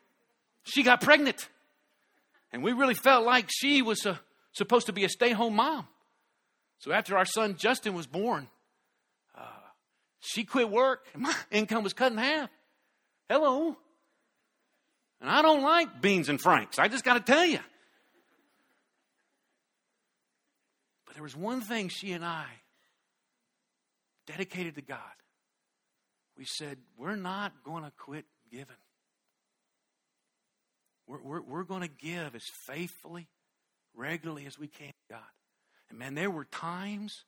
[0.63, 1.47] She got pregnant.
[2.51, 4.19] And we really felt like she was a,
[4.51, 5.87] supposed to be a stay home mom.
[6.79, 8.47] So after our son Justin was born,
[9.35, 9.45] uh,
[10.19, 12.49] she quit work, and my income was cut in half.
[13.29, 13.77] Hello.
[15.21, 16.79] And I don't like beans and franks.
[16.79, 17.59] I just got to tell you.
[21.05, 22.45] But there was one thing she and I
[24.25, 24.97] dedicated to God.
[26.37, 28.75] We said, we're not going to quit giving.
[31.07, 33.27] We're, we're, we're going to give as faithfully,
[33.95, 35.19] regularly as we can, God.
[35.89, 37.25] And man, there were times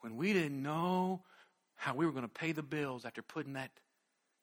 [0.00, 1.22] when we didn't know
[1.74, 3.70] how we were going to pay the bills after putting that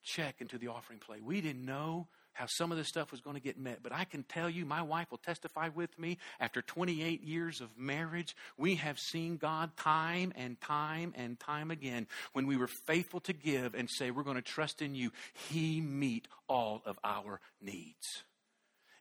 [0.03, 1.23] check into the offering plate.
[1.23, 3.83] We didn't know how some of this stuff was going to get met.
[3.83, 7.77] But I can tell you, my wife will testify with me, after 28 years of
[7.77, 12.07] marriage, we have seen God time and time and time again.
[12.31, 15.11] When we were faithful to give and say, we're going to trust in you,
[15.49, 18.23] He meet all of our needs.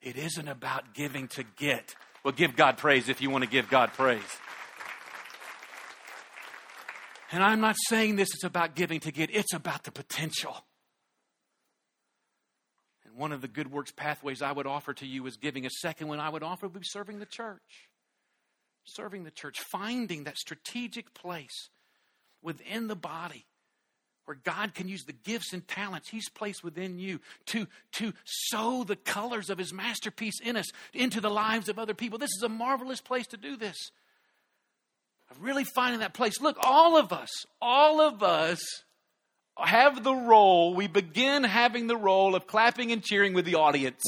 [0.00, 1.94] It isn't about giving to get.
[2.24, 4.22] Well, give God praise if you want to give God praise.
[7.30, 10.56] And I'm not saying this is about giving to get, it's about the potential.
[13.04, 15.66] And one of the good works pathways I would offer to you is giving.
[15.66, 17.88] A second one I would offer would be serving the church.
[18.84, 21.68] Serving the church, finding that strategic place
[22.40, 23.44] within the body
[24.28, 28.84] where God can use the gifts and talents He's placed within you to, to sow
[28.84, 32.18] the colors of His masterpiece in us into the lives of other people.
[32.18, 33.90] This is a marvelous place to do this.
[35.30, 36.42] Of really finding that place.
[36.42, 37.30] Look, all of us,
[37.62, 38.60] all of us
[39.56, 44.02] have the role, we begin having the role of clapping and cheering with the audience.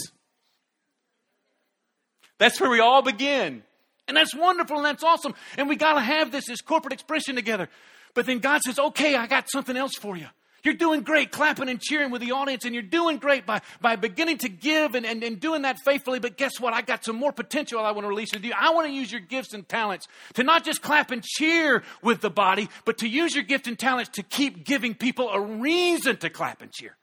[2.37, 3.63] That's where we all begin.
[4.07, 5.35] And that's wonderful and that's awesome.
[5.57, 7.71] And we got to have this, this corporate expression together.
[8.15, 10.27] But then God says, okay, I got something else for you.
[10.63, 13.97] You're doing great, clapping and cheering with the audience, and you're doing great by, by
[13.97, 16.19] beginning to give and, and, and doing that faithfully.
[16.19, 16.75] But guess what?
[16.75, 18.53] I got some more potential I want to release with you.
[18.55, 22.21] I want to use your gifts and talents to not just clap and cheer with
[22.21, 26.17] the body, but to use your gift and talents to keep giving people a reason
[26.19, 26.97] to clap and cheer.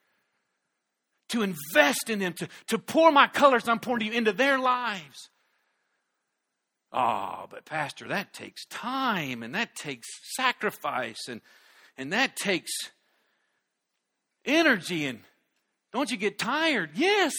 [1.30, 4.60] To invest in them, to, to pour my colors I'm pouring to you into their
[4.60, 5.30] lives.
[6.92, 11.42] Oh, but Pastor, that takes time and that takes sacrifice and,
[11.98, 12.72] and that takes
[14.46, 15.20] energy and
[15.92, 16.92] don't you get tired?
[16.96, 17.34] Yes.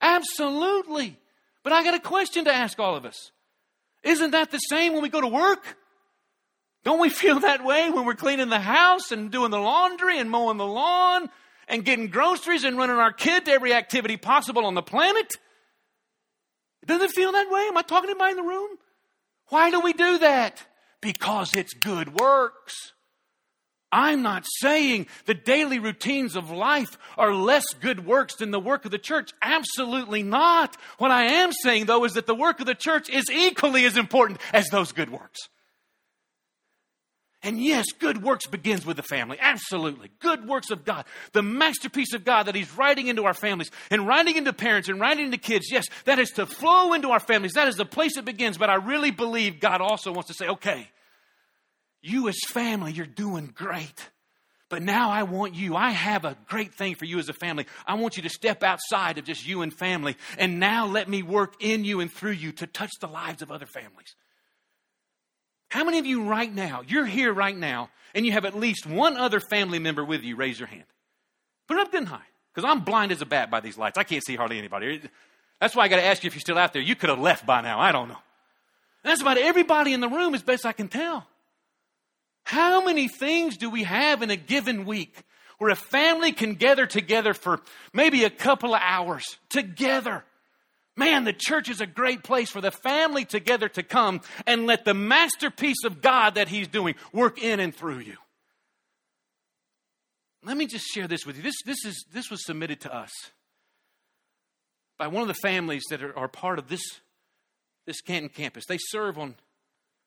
[0.00, 1.16] Absolutely.
[1.62, 3.30] But I got a question to ask all of us.
[4.02, 5.76] Isn't that the same when we go to work?
[6.84, 10.30] Don't we feel that way when we're cleaning the house and doing the laundry and
[10.30, 11.28] mowing the lawn
[11.66, 15.34] and getting groceries and running our kid to every activity possible on the planet?
[16.88, 17.66] Does it feel that way?
[17.68, 18.70] Am I talking to anybody in the room?
[19.48, 20.64] Why do we do that?
[21.00, 22.92] Because it's good works.
[23.90, 28.84] I'm not saying the daily routines of life are less good works than the work
[28.84, 29.32] of the church.
[29.40, 30.76] Absolutely not.
[30.98, 33.96] What I am saying, though, is that the work of the church is equally as
[33.96, 35.48] important as those good works.
[37.42, 39.38] And yes, good works begins with the family.
[39.40, 40.10] Absolutely.
[40.18, 41.04] Good works of God.
[41.32, 44.98] The masterpiece of God that He's writing into our families and writing into parents and
[44.98, 45.70] writing into kids.
[45.70, 47.52] Yes, that is to flow into our families.
[47.52, 48.58] That is the place it begins.
[48.58, 50.88] But I really believe God also wants to say, okay,
[52.02, 54.10] you as family, you're doing great.
[54.68, 55.76] But now I want you.
[55.76, 57.66] I have a great thing for you as a family.
[57.86, 60.16] I want you to step outside of just you and family.
[60.36, 63.50] And now let me work in you and through you to touch the lives of
[63.50, 64.14] other families.
[65.68, 68.86] How many of you right now, you're here right now, and you have at least
[68.86, 70.36] one other family member with you?
[70.36, 70.84] Raise your hand.
[71.66, 72.22] Put it up and high.
[72.54, 73.98] Because I'm blind as a bat by these lights.
[73.98, 75.00] I can't see hardly anybody.
[75.60, 76.82] That's why I got to ask you if you're still out there.
[76.82, 77.78] You could have left by now.
[77.78, 78.18] I don't know.
[79.04, 81.26] That's about everybody in the room, as best I can tell.
[82.44, 85.22] How many things do we have in a given week
[85.58, 87.60] where a family can gather together for
[87.92, 90.24] maybe a couple of hours together?
[90.98, 94.84] Man, the church is a great place for the family together to come and let
[94.84, 98.16] the masterpiece of God that He's doing work in and through you.
[100.42, 101.44] Let me just share this with you.
[101.44, 103.12] This, this, is, this was submitted to us
[104.98, 106.82] by one of the families that are, are part of this,
[107.86, 108.66] this Canton campus.
[108.66, 109.36] They serve on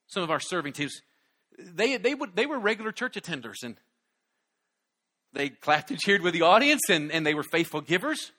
[0.07, 0.99] some of our serving teams.
[1.57, 3.77] They, they, would, they were regular church attenders and
[5.31, 8.33] they clapped and cheered with the audience and, and they were faithful givers.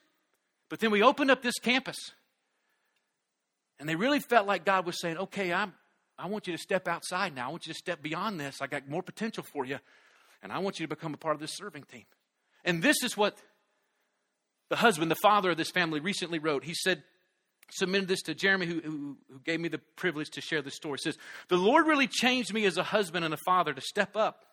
[0.68, 1.96] But then we opened up this campus
[3.82, 5.74] and they really felt like God was saying, okay, I'm,
[6.16, 7.48] I want you to step outside now.
[7.48, 8.62] I want you to step beyond this.
[8.62, 9.80] I got more potential for you.
[10.40, 12.04] And I want you to become a part of this serving team.
[12.64, 13.36] And this is what
[14.68, 16.62] the husband, the father of this family, recently wrote.
[16.62, 17.02] He said,
[17.72, 20.98] submitted this to Jeremy, who, who, who gave me the privilege to share this story.
[21.02, 21.18] He says,
[21.48, 24.44] The Lord really changed me as a husband and a father to step up,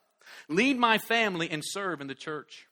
[0.48, 2.66] lead my family, and serve in the church.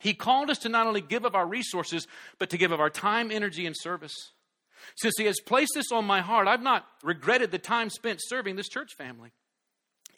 [0.00, 2.08] He called us to not only give of our resources,
[2.40, 4.32] but to give of our time, energy, and service.
[4.96, 8.56] Since He has placed this on my heart, I've not regretted the time spent serving
[8.56, 9.30] this church family.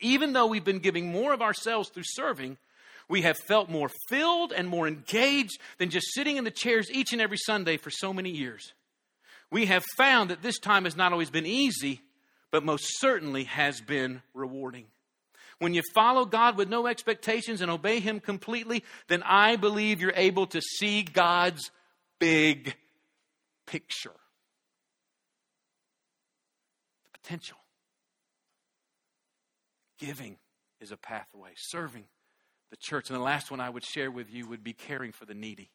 [0.01, 2.57] Even though we've been giving more of ourselves through serving,
[3.09, 7.12] we have felt more filled and more engaged than just sitting in the chairs each
[7.12, 8.73] and every Sunday for so many years.
[9.51, 12.01] We have found that this time has not always been easy,
[12.51, 14.87] but most certainly has been rewarding.
[15.59, 20.12] When you follow God with no expectations and obey Him completely, then I believe you're
[20.14, 21.70] able to see God's
[22.18, 22.77] big
[23.66, 24.14] picture.
[27.22, 27.59] Potential.
[29.98, 30.37] Giving
[30.80, 32.04] is a pathway, serving
[32.70, 33.11] the church.
[33.11, 35.70] And the last one I would share with you would be caring for the needy,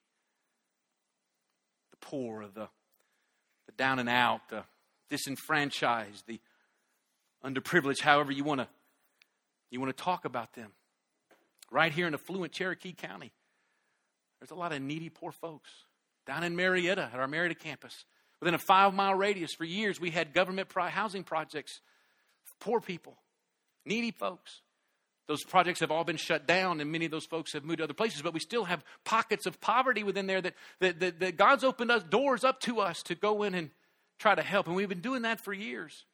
[1.92, 2.68] the poor, the,
[3.68, 4.64] the down and out, the
[5.10, 6.40] disenfranchised, the
[7.44, 8.68] underprivileged, however you want to
[9.72, 10.72] you want to talk about them.
[11.72, 13.34] Right here in affluent Cherokee County,
[14.40, 15.70] there's a lot of needy poor folks.
[16.26, 18.06] Down in Marietta at our Marietta campus,
[18.46, 21.82] Within a five mile radius, for years, we had government housing projects
[22.60, 23.18] poor people,
[23.88, 24.62] needy folks.
[25.28, 27.86] Those projects have all been shut down, and many of those folks have moved to
[27.86, 31.38] other places, but we still have pockets of poverty within there that, that, that, that
[31.38, 33.72] God's opened us doors up to us to go in and
[34.20, 34.68] try to help.
[34.68, 36.06] And we've been doing that for years.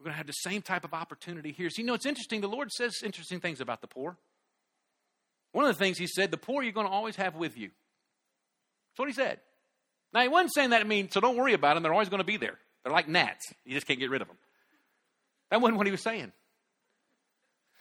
[0.00, 1.70] We're going to have the same type of opportunity here.
[1.70, 2.40] So, you know, it's interesting.
[2.40, 4.16] The Lord says interesting things about the poor.
[5.52, 7.68] One of the things He said, the poor you're going to always have with you.
[8.88, 9.38] That's what He said.
[10.12, 11.82] Now, he wasn't saying that to mean, so don't worry about them.
[11.82, 12.58] They're always going to be there.
[12.82, 13.52] They're like gnats.
[13.64, 14.36] You just can't get rid of them.
[15.50, 16.32] That wasn't what he was saying.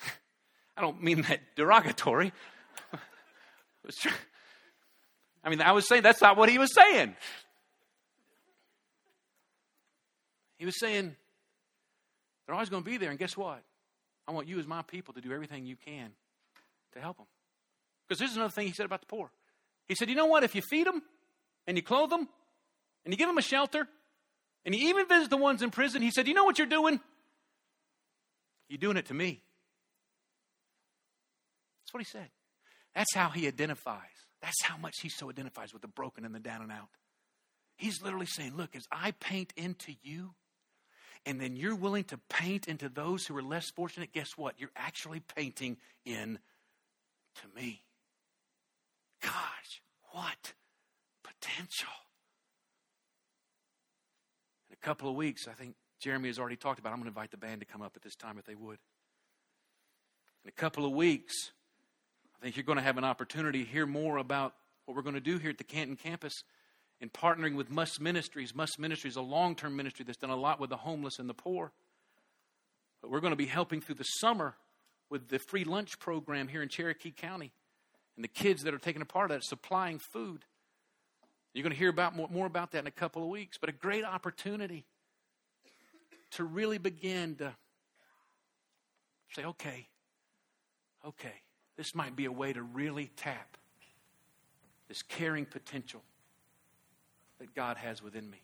[0.78, 2.32] I don't mean that derogatory.
[5.44, 7.16] I mean, I was saying that's not what he was saying.
[10.58, 11.16] He was saying,
[12.46, 13.10] they're always going to be there.
[13.10, 13.64] And guess what?
[14.28, 16.12] I want you, as my people, to do everything you can
[16.94, 17.28] to help them.
[18.08, 19.32] Because this is another thing he said about the poor.
[19.88, 20.44] He said, you know what?
[20.44, 21.02] If you feed them,
[21.68, 22.28] and you clothe them
[23.06, 23.88] and you give them a shelter
[24.66, 26.02] and you even visit the ones in prison.
[26.02, 27.00] He said, You know what you're doing?
[28.68, 29.42] You're doing it to me.
[31.82, 32.30] That's what he said.
[32.96, 34.04] That's how he identifies.
[34.42, 36.90] That's how much he so identifies with the broken and the down and out.
[37.78, 40.36] He's literally saying, Look, as I paint into you,
[41.26, 44.56] and then you're willing to paint into those who are less fortunate, guess what?
[44.58, 46.40] You're actually painting in
[47.36, 47.82] to me.
[49.22, 49.82] Gosh,
[50.12, 50.54] what
[51.40, 51.90] potential.
[54.70, 57.10] In a couple of weeks, I think Jeremy has already talked about, I'm going to
[57.10, 58.78] invite the band to come up at this time if they would.
[60.46, 61.34] In a couple of weeks,
[62.36, 64.54] I think you're going to have an opportunity to hear more about
[64.86, 66.34] what we're going to do here at the Canton campus
[67.02, 68.56] in partnering with Must Ministries.
[68.56, 71.30] Must Ministries is a long term ministry that's done a lot with the homeless and
[71.30, 71.72] the poor.
[73.02, 74.56] But we're going to be helping through the summer
[75.10, 77.52] with the free lunch program here in Cherokee County
[78.16, 80.46] and the kids that are taking a part of that, supplying food.
[81.54, 83.70] You're going to hear about more, more about that in a couple of weeks, but
[83.70, 84.86] a great opportunity
[86.32, 87.54] to really begin to
[89.32, 89.88] say, okay,
[91.06, 91.34] okay,
[91.76, 93.58] this might be a way to really tap
[94.88, 96.04] this caring potential
[97.40, 98.42] that God has within me.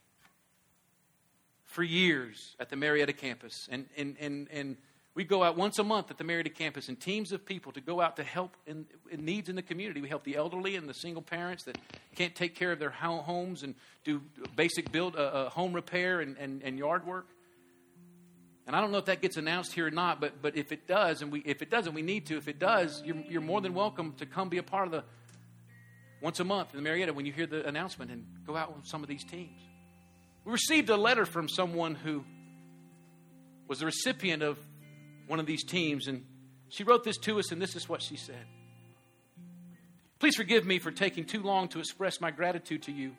[1.63, 4.77] For years at the Marietta campus, and, and, and, and
[5.15, 7.81] we go out once a month at the Marietta campus in teams of people to
[7.81, 10.01] go out to help in, in, needs in the community.
[10.01, 11.77] We help the elderly and the single parents that
[12.15, 14.21] can't take care of their homes and do
[14.57, 17.27] basic build, uh, uh, home repair and, and, and yard work.
[18.67, 20.85] And I don't know if that gets announced here or not, but, but if it
[20.85, 22.37] does, and we, if it doesn't, we need to.
[22.37, 25.03] If it does, you're, you're more than welcome to come be a part of the
[26.19, 28.85] once a month in the Marietta when you hear the announcement and go out with
[28.85, 29.61] some of these teams.
[30.43, 32.25] We received a letter from someone who
[33.67, 34.57] was the recipient of
[35.27, 36.25] one of these teams, and
[36.69, 38.45] she wrote this to us, and this is what she said.
[40.19, 43.11] Please forgive me for taking too long to express my gratitude to you.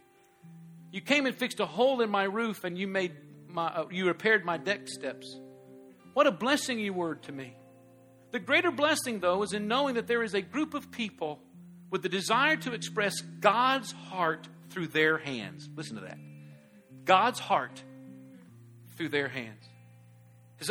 [0.91, 3.13] You came and fixed a hole in my roof, and you made
[3.49, 5.39] my, uh, you repaired my deck steps.
[6.15, 7.55] What a blessing you were to me.
[8.33, 11.41] The greater blessing, though, is in knowing that there is a group of people
[11.91, 15.69] with the desire to express God's heart through their hands.
[15.75, 16.19] Listen to that.
[17.05, 17.83] God's heart
[18.97, 19.69] through their hands.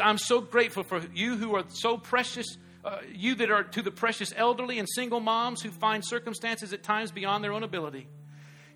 [0.01, 3.91] I'm so grateful for you who are so precious, uh, you that are to the
[3.91, 8.07] precious elderly and single moms who find circumstances at times beyond their own ability.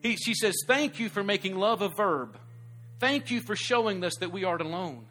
[0.01, 2.37] He, she says, Thank you for making love a verb.
[2.99, 5.05] Thank you for showing us that we aren't alone.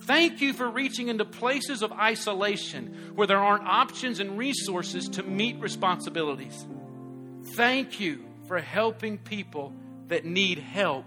[0.00, 5.22] Thank you for reaching into places of isolation where there aren't options and resources to
[5.22, 6.66] meet responsibilities.
[7.54, 9.72] Thank you for helping people
[10.08, 11.06] that need help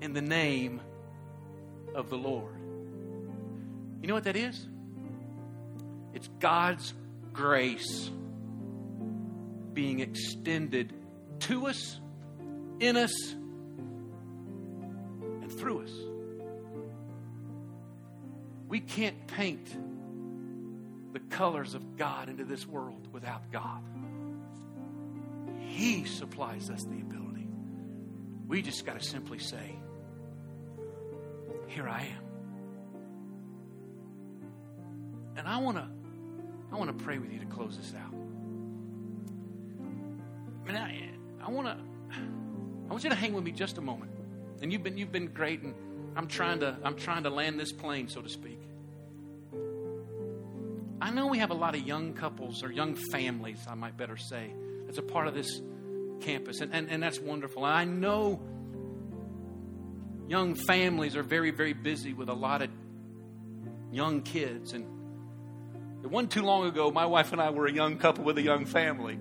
[0.00, 0.80] in the name
[1.94, 2.51] of the Lord.
[4.02, 4.66] You know what that is?
[6.12, 6.92] It's God's
[7.32, 8.10] grace
[9.72, 10.92] being extended
[11.40, 12.00] to us,
[12.80, 13.32] in us,
[15.40, 15.92] and through us.
[18.68, 19.68] We can't paint
[21.12, 23.82] the colors of God into this world without God.
[25.60, 27.48] He supplies us the ability.
[28.48, 29.76] We just got to simply say,
[31.68, 32.31] Here I am.
[35.36, 35.88] And I want to
[36.72, 38.14] I want to pray with you to close this out.
[40.62, 41.10] I mean, I,
[41.44, 41.76] I want to
[42.88, 44.12] I want you to hang with me just a moment.
[44.60, 45.74] And you've been you've been great and
[46.16, 48.60] I'm trying to I'm trying to land this plane so to speak.
[51.02, 54.16] I know we have a lot of young couples or young families, I might better
[54.16, 54.52] say,
[54.86, 55.60] that's a part of this
[56.20, 57.66] campus, and, and, and that's wonderful.
[57.66, 58.40] And I know
[60.28, 62.70] young families are very, very busy with a lot of
[63.90, 64.74] young kids.
[64.74, 64.86] And
[66.02, 68.42] it wasn't too long ago, my wife and I were a young couple with a
[68.42, 69.18] young family.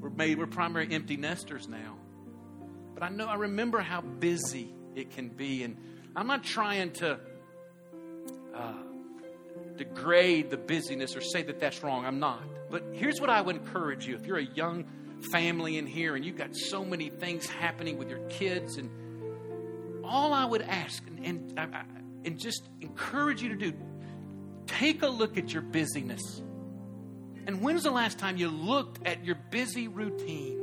[0.00, 1.96] We're made, we're primary empty nesters now.
[2.94, 5.64] But I know, I remember how busy it can be.
[5.64, 5.76] And
[6.14, 7.18] I'm not trying to.
[8.54, 8.72] Uh,
[9.76, 12.04] degrade the busyness or say that that's wrong.
[12.04, 12.42] I'm not.
[12.70, 14.84] But here's what I would encourage you if you're a young
[15.30, 18.90] family in here and you've got so many things happening with your kids, and
[20.04, 21.58] all I would ask and, and,
[22.24, 23.72] and just encourage you to do
[24.66, 26.42] take a look at your busyness.
[27.46, 30.58] And when's the last time you looked at your busy routine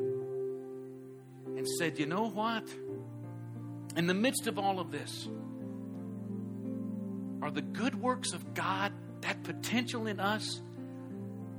[1.45, 2.67] and said, you know what?
[3.95, 5.29] In the midst of all of this,
[7.41, 8.91] are the good works of God
[9.21, 10.61] that potential in us?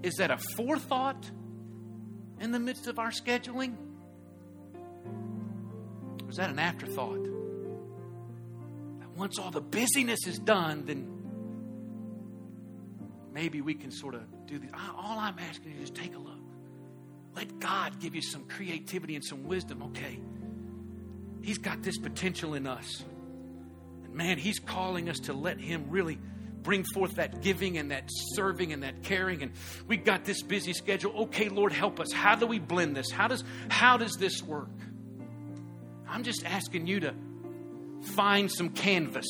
[0.02, 1.30] Is that a forethought
[2.40, 3.76] in the midst of our scheduling?
[6.22, 7.24] Or is that an afterthought?
[8.98, 11.13] That once all the busyness is done, then
[13.34, 14.70] maybe we can sort of do this.
[14.96, 16.38] All I'm asking is take a look.
[17.34, 19.82] Let God give you some creativity and some wisdom.
[19.82, 20.20] Okay,
[21.42, 23.04] He's got this potential in us.
[24.04, 26.18] And man, He's calling us to let Him really
[26.62, 29.52] bring forth that giving and that serving and that caring and
[29.86, 33.28] we got this busy schedule okay lord help us how do we blend this how
[33.28, 34.70] does how does this work
[36.08, 37.14] i'm just asking you to
[38.14, 39.26] find some canvas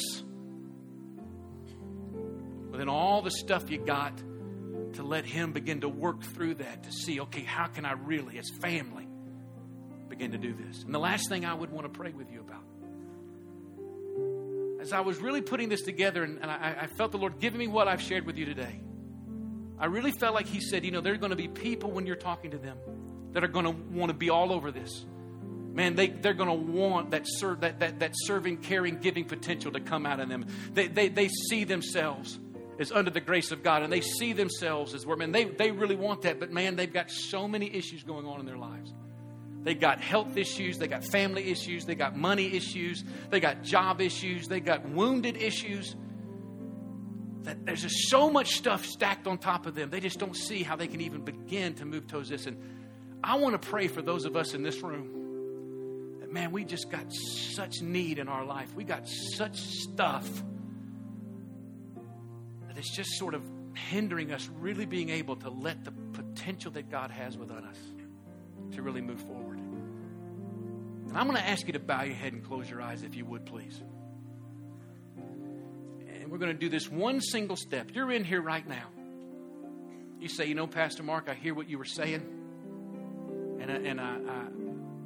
[2.74, 4.16] within all the stuff you got
[4.94, 8.36] to let him begin to work through that to see okay how can i really
[8.38, 9.06] as family
[10.08, 12.40] begin to do this and the last thing i would want to pray with you
[12.40, 12.64] about
[14.84, 17.58] as I was really putting this together, and, and I, I felt the Lord giving
[17.58, 18.82] me what I've shared with you today,
[19.78, 22.04] I really felt like He said, you know, there are going to be people when
[22.04, 22.76] you're talking to them
[23.32, 25.06] that are going to want to be all over this.
[25.72, 29.72] Man, they, they're going to want that, serve, that, that, that serving, caring, giving potential
[29.72, 30.46] to come out of them.
[30.74, 32.38] They, they, they see themselves
[32.78, 35.70] as under the grace of God and they see themselves as where, man, they, they
[35.70, 38.92] really want that, but man, they've got so many issues going on in their lives.
[39.62, 44.00] They got health issues, they got family issues, they got money issues, they got job
[44.00, 45.96] issues, they got wounded issues.
[47.44, 49.88] That there's just so much stuff stacked on top of them.
[49.88, 52.46] They just don't see how they can even begin to move towards this.
[52.46, 52.58] And
[53.22, 56.90] I want to pray for those of us in this room that, man, we just
[56.90, 58.74] got such need in our life.
[58.74, 60.28] We got such stuff
[62.74, 63.42] that it's just sort of
[63.74, 67.78] hindering us really being able to let the potential that God has within us
[68.72, 69.58] to really move forward.
[69.58, 73.14] And I'm going to ask you to bow your head and close your eyes if
[73.14, 73.80] you would, please.
[76.08, 77.90] And we're going to do this one single step.
[77.92, 78.88] You're in here right now.
[80.18, 82.22] You say, you know, Pastor Mark, I hear what you were saying.
[83.60, 84.46] And, I, and I, I,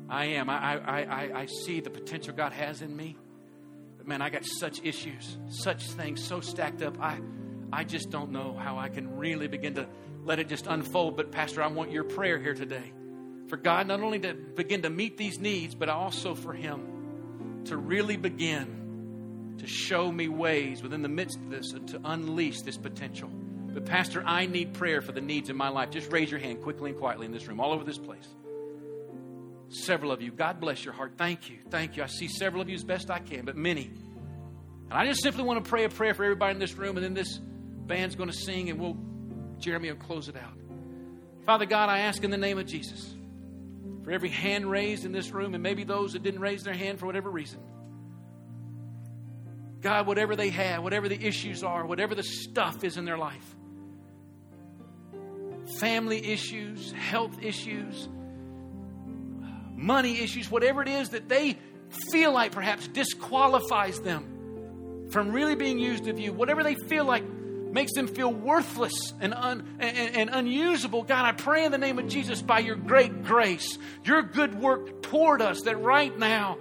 [0.09, 0.49] I am.
[0.49, 3.17] I, I, I, I see the potential God has in me.
[3.99, 7.01] But man, I got such issues, such things so stacked up.
[7.01, 7.19] I,
[7.73, 9.87] I just don't know how I can really begin to
[10.25, 11.17] let it just unfold.
[11.17, 12.93] But, Pastor, I want your prayer here today
[13.49, 17.77] for God not only to begin to meet these needs, but also for Him to
[17.77, 22.77] really begin to show me ways within the midst of this and to unleash this
[22.77, 23.29] potential.
[23.29, 25.91] But, Pastor, I need prayer for the needs in my life.
[25.91, 28.27] Just raise your hand quickly and quietly in this room, all over this place.
[29.69, 31.13] Several of you, God bless your heart.
[31.19, 31.59] Thank you.
[31.69, 32.03] Thank you.
[32.03, 33.91] I see several of you as best I can, but many.
[34.91, 37.05] And I just simply want to pray a prayer for everybody in this room, and
[37.05, 37.39] then this
[37.89, 38.97] band's going to sing, and we'll,
[39.59, 40.55] Jeremy will close it out.
[41.47, 43.15] Father God, I ask in the name of Jesus
[44.05, 47.01] for every hand raised in this room, and maybe those that didn't raise their hand
[47.01, 47.61] for whatever reason.
[49.81, 53.57] God, whatever they have, whatever the issues are, whatever the stuff is in their life
[55.77, 58.09] family issues, health issues,
[59.75, 61.59] money issues, whatever it is that they
[62.11, 67.23] feel like perhaps disqualifies them from really being used of you, whatever they feel like
[67.73, 71.03] makes them feel worthless and, un, and, and, unusable.
[71.03, 75.03] God, I pray in the name of Jesus by your great grace, your good work
[75.03, 76.59] toward us, that right now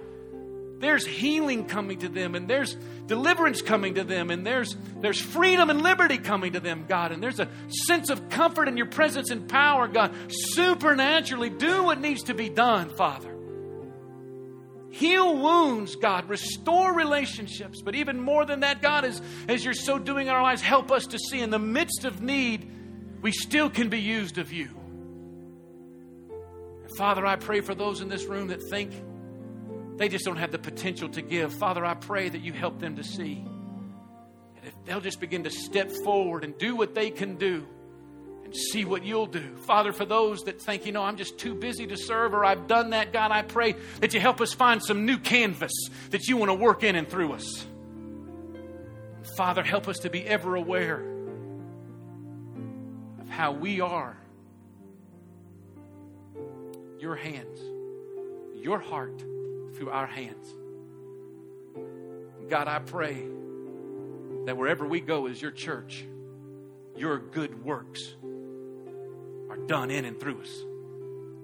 [0.78, 5.70] there's healing coming to them and there's deliverance coming to them and there's, there's freedom
[5.70, 7.12] and liberty coming to them, God.
[7.12, 7.48] And there's a
[7.86, 10.12] sense of comfort in your presence and power, God.
[10.28, 13.37] Supernaturally do what needs to be done, Father.
[14.98, 16.28] Heal wounds, God.
[16.28, 17.80] Restore relationships.
[17.82, 20.90] But even more than that, God, as, as you're so doing in our lives, help
[20.90, 22.68] us to see in the midst of need,
[23.22, 24.68] we still can be used of you.
[26.82, 28.90] And Father, I pray for those in this room that think
[29.98, 31.54] they just don't have the potential to give.
[31.54, 33.44] Father, I pray that you help them to see.
[34.56, 37.68] And if they'll just begin to step forward and do what they can do
[38.48, 39.56] and see what you'll do.
[39.66, 42.66] Father, for those that think, you know, I'm just too busy to serve or I've
[42.66, 45.72] done that, God, I pray that you help us find some new canvas
[46.10, 47.66] that you want to work in and through us.
[49.36, 51.02] Father, help us to be ever aware
[53.20, 54.16] of how we are
[56.98, 57.60] your hands,
[58.56, 59.20] your heart
[59.74, 60.54] through our hands.
[62.48, 63.22] God, I pray
[64.46, 66.04] that wherever we go as your church,
[66.96, 68.16] your good works
[69.56, 70.64] done in and through us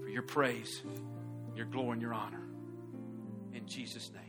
[0.03, 0.83] for your praise,
[1.55, 2.43] your glory, and your honor.
[3.53, 4.24] In Jesus' name.